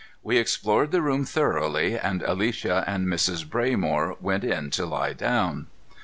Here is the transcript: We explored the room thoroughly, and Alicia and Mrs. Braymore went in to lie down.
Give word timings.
We 0.23 0.37
explored 0.37 0.89
the 0.89 0.99
room 1.03 1.25
thoroughly, 1.25 1.95
and 1.95 2.23
Alicia 2.23 2.83
and 2.87 3.05
Mrs. 3.05 3.45
Braymore 3.45 4.19
went 4.19 4.43
in 4.43 4.71
to 4.71 4.87
lie 4.87 5.13
down. 5.13 5.67